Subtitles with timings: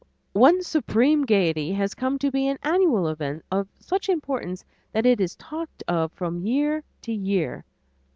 [0.33, 5.21] One supreme gayety has come to be an annual event of such importance that it
[5.21, 7.63] is talked of from year to year.